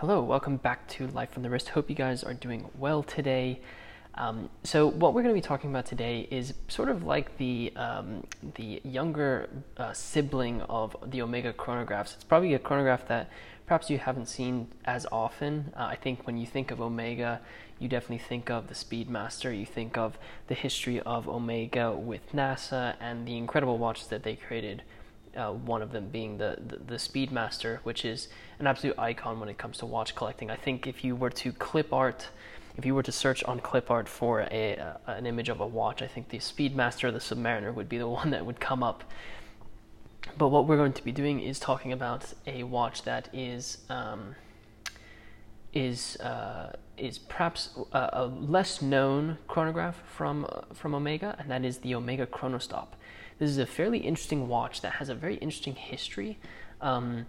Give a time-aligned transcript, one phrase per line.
[0.00, 1.68] Hello, welcome back to Life from the Wrist.
[1.68, 3.60] Hope you guys are doing well today.
[4.14, 7.70] Um, so, what we're going to be talking about today is sort of like the
[7.76, 8.24] um,
[8.54, 12.14] the younger uh, sibling of the Omega chronographs.
[12.14, 13.28] It's probably a chronograph that
[13.66, 15.70] perhaps you haven't seen as often.
[15.76, 17.42] Uh, I think when you think of Omega,
[17.78, 19.54] you definitely think of the Speedmaster.
[19.54, 24.34] You think of the history of Omega with NASA and the incredible watches that they
[24.34, 24.82] created
[25.36, 29.48] uh, one of them being the, the, the Speedmaster, which is an absolute icon when
[29.48, 30.50] it comes to watch collecting.
[30.50, 32.28] I think if you were to clip art,
[32.76, 35.66] if you were to search on clip art for a, uh, an image of a
[35.66, 39.04] watch, I think the Speedmaster the Submariner would be the one that would come up.
[40.36, 44.36] But what we're going to be doing is talking about a watch that is um,
[45.72, 51.64] is uh, is perhaps a, a, less known chronograph from uh, from Omega, and that
[51.64, 52.88] is the Omega Chronostop.
[53.40, 56.38] This is a fairly interesting watch that has a very interesting history,
[56.82, 57.24] um,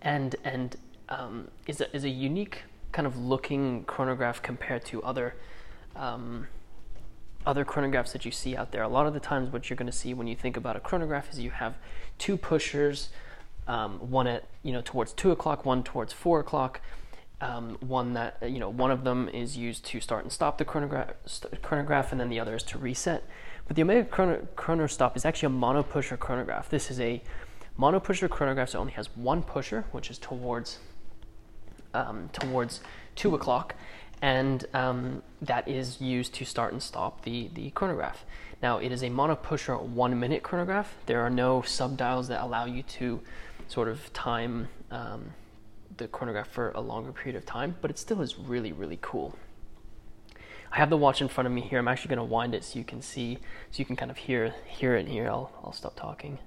[0.00, 0.76] and and
[1.08, 5.34] um, is a, is a unique kind of looking chronograph compared to other
[5.96, 6.46] um,
[7.44, 8.84] other chronographs that you see out there.
[8.84, 10.80] A lot of the times, what you're going to see when you think about a
[10.80, 11.74] chronograph is you have
[12.18, 13.08] two pushers,
[13.66, 16.80] um, one at you know towards two o'clock, one towards four o'clock.
[17.40, 20.64] Um, one that you know one of them is used to start and stop the
[20.64, 21.12] chronograph,
[21.62, 23.22] chronograph and then the other is to reset
[23.68, 26.70] but the Omega chrono, Chronostop is actually a mono pusher chronograph.
[26.70, 27.22] This is a
[27.76, 30.78] mono pusher chronograph that only has one pusher, which is towards
[31.94, 32.80] um, towards
[33.14, 33.74] two o'clock,
[34.22, 38.24] and um, that is used to start and stop the the chronograph.
[38.62, 40.96] Now it is a mono pusher one minute chronograph.
[41.04, 43.20] There are no sub dials that allow you to
[43.68, 45.34] sort of time um,
[45.98, 49.36] the chronograph for a longer period of time, but it still is really really cool.
[50.70, 51.78] I have the watch in front of me here.
[51.78, 53.38] I'm actually going to wind it so you can see,
[53.70, 55.28] so you can kind of hear hear it here.
[55.28, 56.38] I'll I'll stop talking.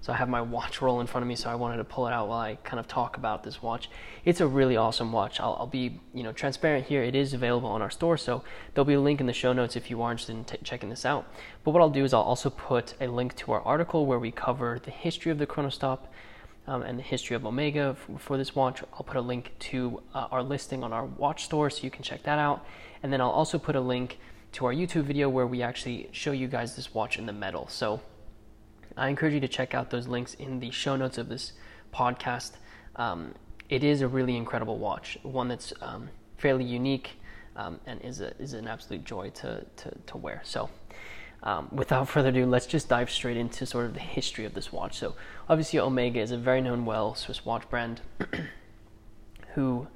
[0.00, 2.06] So I have my watch roll in front of me, so I wanted to pull
[2.06, 3.90] it out while I kind of talk about this watch.
[4.24, 5.40] It's a really awesome watch.
[5.40, 7.02] I'll, I'll be, you know, transparent here.
[7.02, 9.74] It is available on our store, so there'll be a link in the show notes
[9.74, 11.26] if you are interested in t- checking this out.
[11.64, 14.30] But what I'll do is I'll also put a link to our article where we
[14.30, 16.00] cover the history of the Chronostop,
[16.68, 18.82] um, and the history of Omega for, for, this watch.
[18.92, 22.02] I'll put a link to uh, our listing on our watch store so you can
[22.02, 22.64] check that out.
[23.02, 24.18] And then I'll also put a link
[24.52, 27.66] to our YouTube video where we actually show you guys this watch in the metal.
[27.68, 28.00] So
[28.96, 31.52] I encourage you to check out those links in the show notes of this
[31.94, 32.52] podcast.
[32.96, 33.34] Um,
[33.68, 37.20] it is a really incredible watch, one that's um, fairly unique
[37.56, 40.40] um, and is, a, is an absolute joy to, to, to wear.
[40.44, 40.70] So
[41.42, 44.72] um, without further ado, let's just dive straight into sort of the history of this
[44.72, 44.98] watch.
[44.98, 45.14] So,
[45.48, 48.00] obviously, Omega is a very known, well Swiss watch brand
[49.54, 49.86] who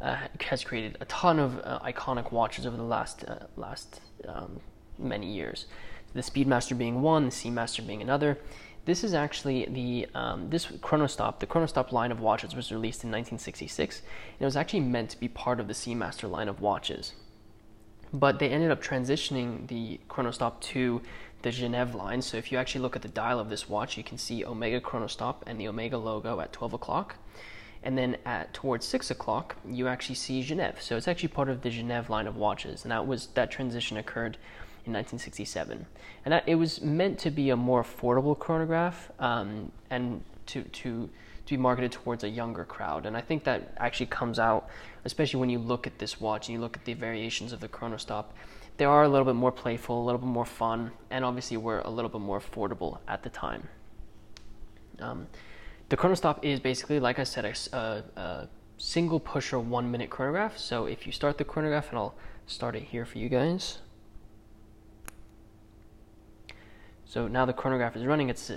[0.00, 4.60] uh, has created a ton of uh, iconic watches over the last uh, last um,
[4.98, 5.66] many years.
[6.14, 8.38] The Speedmaster being one, the Seamaster being another.
[8.84, 11.40] This is actually the um, this Chronostop.
[11.40, 15.20] The Chronostop line of watches was released in 1966, and it was actually meant to
[15.20, 17.12] be part of the Seamaster line of watches
[18.12, 21.02] but they ended up transitioning the Chronostop to
[21.42, 22.22] the Genève line.
[22.22, 24.80] So if you actually look at the dial of this watch, you can see Omega
[24.80, 27.16] Chronostop and the Omega logo at 12 o'clock.
[27.82, 30.80] And then at towards six o'clock, you actually see Genève.
[30.80, 33.96] So it's actually part of the Genève line of watches, and that was that transition
[33.96, 34.36] occurred
[34.88, 35.86] in 1967.
[36.24, 41.08] And that it was meant to be a more affordable chronograph, um, and to to
[41.46, 43.06] to be marketed towards a younger crowd.
[43.06, 44.68] And I think that actually comes out,
[45.04, 47.68] especially when you look at this watch and you look at the variations of the
[47.68, 48.26] Chronostop.
[48.76, 51.80] They are a little bit more playful, a little bit more fun, and obviously were
[51.80, 53.68] a little bit more affordable at the time.
[55.00, 55.26] Um,
[55.88, 60.58] the Chronostop is basically, like I said, a, a, a single pusher one minute chronograph.
[60.58, 62.14] So if you start the chronograph, and I'll
[62.46, 63.78] start it here for you guys.
[67.08, 68.28] So now the chronograph is running.
[68.28, 68.52] It's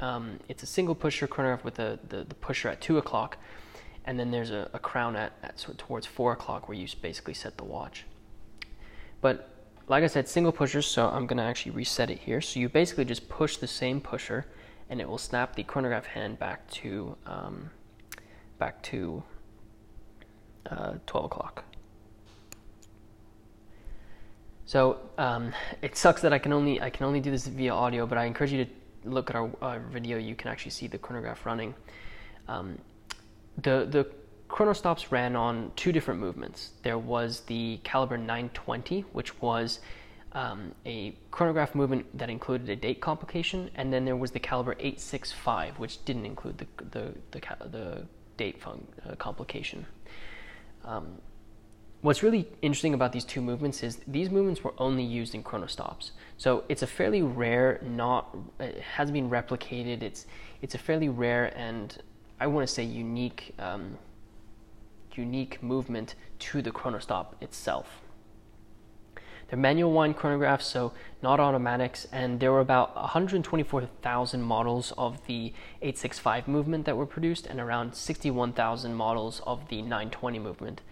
[0.00, 3.38] um, it's a single pusher chronograph with the, the, the, pusher at 2 o'clock,
[4.04, 7.56] and then there's a, a crown at, at towards 4 o'clock where you basically set
[7.56, 8.04] the watch.
[9.20, 9.48] But
[9.88, 12.40] like I said, single pushers, so I'm to actually reset it here.
[12.40, 14.46] So you basically just push the same pusher,
[14.90, 17.70] and it will snap the chronograph hand back to um,
[18.58, 19.22] back to
[20.68, 21.64] uh, 12 o'clock.
[24.68, 28.06] So um, it sucks that I can only I can only do this via audio,
[28.06, 28.70] but I encourage you to
[29.04, 31.74] look at our, video, you can actually see the chronograph running.
[32.48, 32.76] Um,
[33.56, 34.06] the the
[34.50, 36.72] chronostops ran on two different movements.
[36.82, 39.80] There was the caliber 920, which was
[40.32, 44.72] um, a chronograph movement that included a date complication, and then there was the caliber
[44.72, 48.06] 865, which didn't include the the the, the
[48.36, 49.86] date fun, uh, complication.
[50.84, 51.22] Um,
[52.00, 56.12] what's really interesting about these two movements is these movements were only used in chronostops.
[56.36, 60.02] So it's a fairly rare, not it hasn't been replicated.
[60.02, 60.26] It's
[60.62, 61.96] it's a fairly rare and
[62.40, 63.98] I want to say unique um,
[65.14, 68.02] unique movement to the chronostop itself.
[69.48, 70.92] They're manual wind chronographs, so
[71.22, 77.46] not automatics, and there were about 124,000 models of the 865 movement that were produced,
[77.46, 80.82] and around 61,000 models of the 920 movement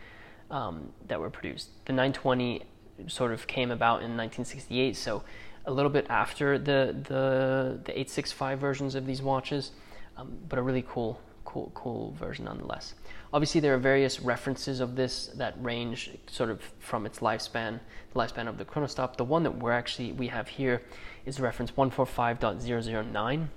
[0.50, 1.70] um, that were produced.
[1.86, 2.62] The 920
[3.08, 5.22] sort of came about in 1968, so
[5.66, 9.72] a little bit after the the, the 865 versions of these watches,
[10.16, 12.94] um, but a really cool cool cool version nonetheless.
[13.32, 17.80] Obviously, there are various references of this that range sort of from its lifespan,
[18.12, 19.16] the lifespan of the chronostop.
[19.16, 20.82] The one that we're actually we have here
[21.24, 23.48] is reference 145.009,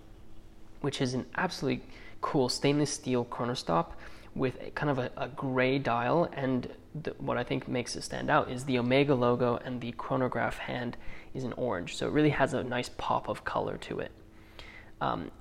[0.81, 1.85] which is an absolutely
[2.21, 3.91] cool stainless steel chronostop
[4.35, 6.69] with kind of a, a gray dial and
[7.03, 10.57] the, what I think makes it stand out is the Omega logo and the chronograph
[10.57, 10.97] hand
[11.33, 11.95] is in orange.
[11.95, 14.11] So it really has a nice pop of color to it.
[15.01, 15.31] Um,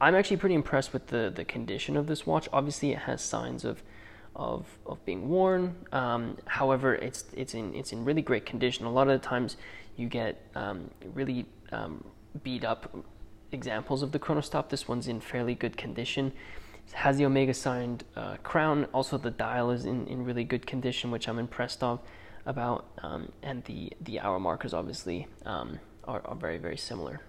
[0.00, 2.48] I'm actually pretty impressed with the, the condition of this watch.
[2.52, 3.82] Obviously, it has signs of
[4.36, 5.74] of, of being worn.
[5.90, 8.86] Um, however, it's it's in it's in really great condition.
[8.86, 9.56] A lot of the times,
[9.96, 12.04] you get um, really um,
[12.44, 12.94] beat up
[13.50, 14.68] examples of the chronostop.
[14.68, 16.32] This one's in fairly good condition
[16.92, 18.86] has the Omega signed uh, crown.
[18.92, 22.00] Also, the dial is in, in really good condition, which I'm impressed of
[22.46, 22.86] about.
[23.02, 27.20] Um, and the, the hour markers, obviously, um, are, are, very, very similar.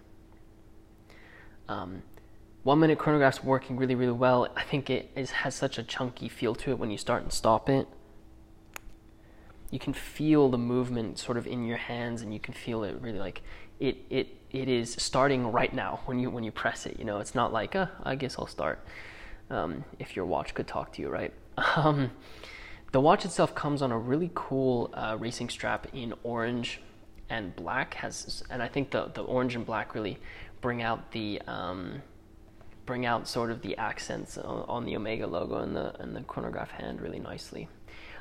[1.67, 2.03] Um,
[2.63, 4.47] one minute chronograph's working really, really well.
[4.55, 7.31] I think it is, has such a chunky feel to it when you start and
[7.31, 7.87] stop it.
[9.71, 12.97] You can feel the movement sort of in your hands, and you can feel it
[13.01, 13.41] really like
[13.79, 16.97] it, it, it is starting right now when you when you press it.
[16.97, 18.83] You know, it's not like, uh, I guess I'll start
[19.49, 21.33] um, if your watch could talk to you, right?
[21.75, 22.11] Um,
[22.91, 26.81] the watch itself comes on a really cool uh, racing strap in orange
[27.29, 27.93] and black.
[27.95, 30.17] Has and I think the the orange and black really
[30.61, 32.01] bring out the um,
[32.85, 36.21] bring out sort of the accents on, on, the Omega logo and the and the
[36.21, 37.67] chronograph hand really nicely.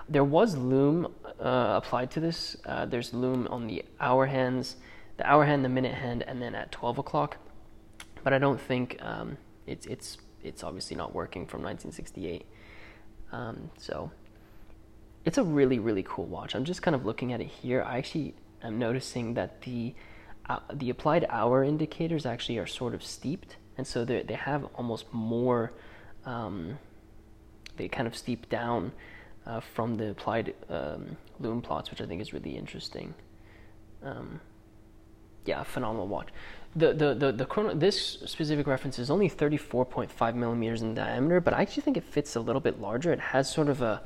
[0.09, 2.57] There was lume uh, applied to this.
[2.67, 4.77] Uh, there's lume on the hour hands,
[5.17, 7.37] the hour hand, the minute hand, and then at 12 o'clock.
[8.25, 9.37] But I don't think um,
[9.69, 12.47] it's it's it's obviously not working from 1968.
[13.33, 14.11] Um, so
[15.25, 16.55] it's a really really cool watch.
[16.55, 17.83] I'm just kind of looking at it here.
[17.83, 19.95] I actually am noticing that the
[20.49, 24.65] uh, the applied hour indicators actually are sort of steeped, and so they they have
[24.75, 25.73] almost more.
[26.25, 26.79] Um,
[27.77, 28.93] they kind of steep down
[29.47, 33.15] uh, from the applied um, lume plots, which I think is really interesting.
[34.03, 34.41] Um,
[35.45, 36.29] yeah, phenomenal watch
[36.77, 41.55] the the the, the chrono, this specific reference is only 34.5 millimeters in diameter, but
[41.55, 43.13] I actually think it fits a little bit larger.
[43.13, 44.03] It has sort of a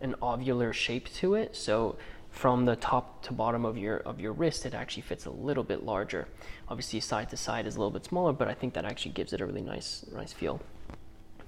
[0.00, 1.96] an ovular shape to it, so
[2.30, 5.64] from the top to bottom of your of your wrist, it actually fits a little
[5.64, 6.28] bit larger.
[6.68, 9.32] Obviously, side to side is a little bit smaller, but I think that actually gives
[9.32, 10.60] it a really nice nice feel.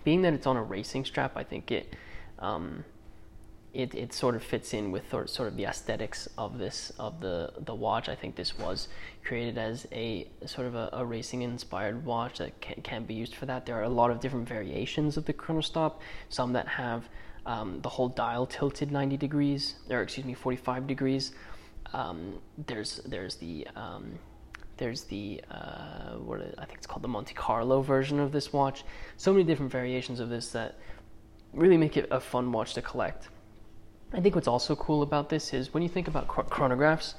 [0.04, 1.94] Being that it's on a racing strap, I think it
[2.38, 2.84] um,
[3.76, 7.52] it, it sort of fits in with sort of the aesthetics of this of the
[7.58, 8.08] the watch.
[8.08, 8.88] I think this was
[9.22, 13.34] created as a sort of a, a racing inspired watch that can, can be used
[13.34, 13.66] for that.
[13.66, 15.96] There are a lot of different variations of the chronostop.
[16.30, 17.10] Some that have
[17.44, 21.32] um, the whole dial tilted 90 degrees, or excuse me, 45 degrees.
[21.92, 24.18] Um, there's there's the um,
[24.78, 28.84] there's the uh, what I think it's called the Monte Carlo version of this watch.
[29.18, 30.78] So many different variations of this that
[31.52, 33.28] really make it a fun watch to collect.
[34.12, 37.14] I think what's also cool about this is when you think about chronographs,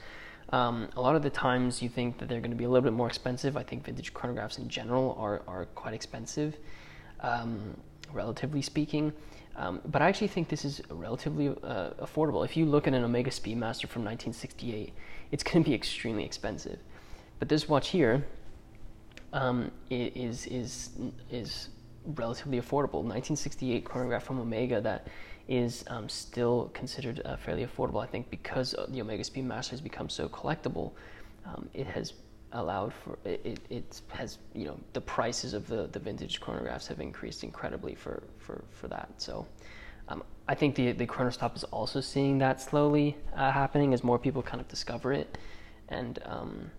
[0.50, 2.84] um, a lot of the times you think that they're going to be a little
[2.84, 3.58] bit more expensive.
[3.58, 6.56] I think vintage chronographs in general are, are quite expensive,
[7.20, 7.76] um,
[8.14, 9.12] relatively speaking.
[9.58, 12.46] Um, but I actually think this is relatively uh, affordable.
[12.46, 14.94] If you look at an Omega Speedmaster from 1968,
[15.32, 16.80] it's going to be extremely expensive.
[17.40, 18.26] But this watch here
[19.34, 20.92] um, is is
[21.30, 21.70] is
[22.06, 23.04] relatively affordable.
[23.04, 25.08] 1968 chronograph from Omega that
[25.48, 28.04] is um, still considered uh, fairly affordable.
[28.04, 30.92] I think because the Omega Speedmaster has become so collectible,
[31.46, 32.14] um, it has
[32.54, 37.00] allowed for it, it has you know the prices of the, the vintage chronographs have
[37.00, 39.10] increased incredibly for for, for that.
[39.18, 39.46] So
[40.10, 44.20] um, I think the the chronostop is also seeing that slowly uh, happening as more
[44.20, 45.38] people kind of discover it,
[45.90, 46.72] and um,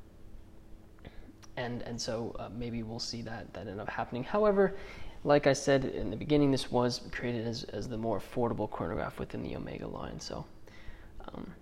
[1.57, 4.25] and and so uh, maybe we'll see that that end up happening.
[4.25, 4.77] However,
[5.25, 9.19] like I said in the beginning, this was created as, as the more affordable chronograph
[9.19, 10.21] within the Omega line.
[10.21, 10.45] So,
[11.35, 11.53] um,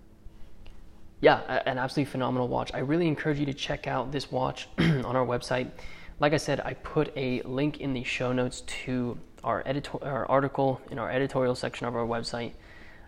[1.21, 2.71] yeah, an absolutely phenomenal watch.
[2.73, 5.71] I really encourage you to check out this watch on our website.
[6.19, 10.25] Like I said, I put a link in the show notes to our, editor- our
[10.27, 12.53] article in our editorial section of our website.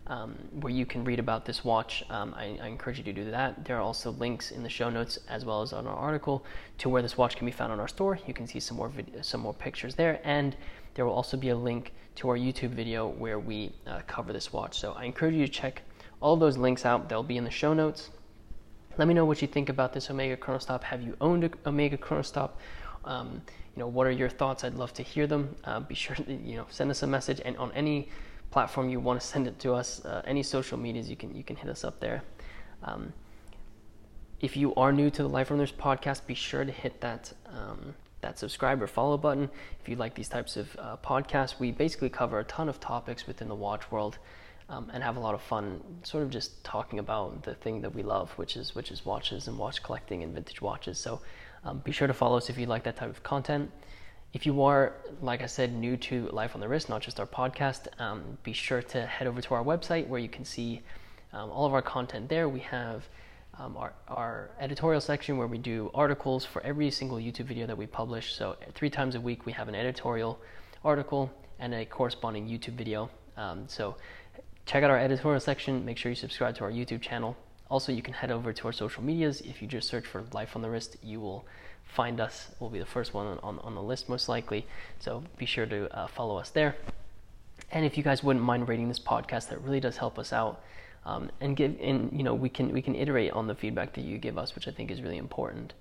[0.10, 2.04] Um, where you can read about this watch.
[2.10, 3.63] Um, I, I, encourage you to do that.
[3.63, 6.44] There are also links in the show notes as well as on our article
[6.80, 8.18] to where this watch can be found on our store.
[8.25, 10.58] You can see some more video, some more pictures there, and
[10.96, 14.51] there will also be a link to our YouTube video where we uh, cover this
[14.51, 14.80] watch.
[14.80, 15.84] So I encourage you to check
[16.22, 17.08] all those links out.
[17.08, 18.10] They'll be in the show notes.
[18.98, 20.84] Let me know what you think about this Omega Chronostop.
[20.84, 22.51] Have you owned an Omega Chronostop?
[23.06, 23.42] Um,
[23.75, 24.63] you know, what are your thoughts?
[24.63, 25.56] I'd love to hear them.
[25.63, 28.10] Uh, be sure to you know send us a message and on any
[28.51, 31.44] platform you want to send it to us, uh, any social medias, you can you
[31.44, 32.24] can hit us up there.
[32.84, 33.13] Um,
[34.39, 37.01] if you are new to the Life on the Wrist podcast, be sure to hit
[37.01, 39.50] that um, that subscribe or follow button.
[39.82, 43.27] If you like these types of uh, podcasts, we basically cover a ton of topics
[43.27, 44.18] within the watch world.
[44.72, 47.96] Um, and have a lot of fun, sort of just talking about the thing that
[47.96, 51.00] we love, which is which is watches and watch collecting and vintage watches.
[51.00, 51.22] So,
[51.63, 53.72] um, be sure to follow us if you like that type of content.
[54.32, 57.26] If you are, like I said, new to Life on the Wrist, not just our
[57.26, 60.84] podcast, um, be sure to head over to our website where you can see
[61.34, 62.48] um, all of our content there.
[62.48, 63.10] We have
[63.58, 67.78] um, our, our editorial section where we do articles for every single YouTube video that
[67.78, 68.36] we publish.
[68.36, 70.40] So, three times a week, we have an editorial
[70.86, 73.10] article and a corresponding YouTube video.
[73.36, 73.96] Um, so,
[74.68, 75.84] check out our editorial section.
[75.84, 77.36] Make sure you subscribe to our YouTube channel.
[77.72, 79.42] Also, you can head over to our social medias.
[79.42, 81.48] If you just search for Life on the Wrist, you will
[81.89, 82.48] find us.
[82.60, 84.65] We'll be the first one on, on the list, most likely.
[85.00, 86.75] So be sure to uh, follow us there.
[87.72, 90.62] And if you guys wouldn't mind rating this podcast, that really does help us out.
[91.05, 94.01] Um, and give and you know we can we can iterate on the feedback that
[94.01, 95.74] you give us, which I think is really important.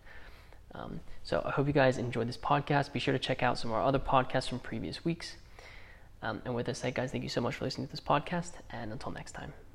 [0.75, 2.93] Um, so I hope you guys enjoyed this podcast.
[2.93, 5.35] Be sure to check out some of our other podcasts from previous weeks.
[6.23, 8.53] Um, and with this said, guys, thank you so much for listening to this podcast.
[8.71, 9.68] And until next time.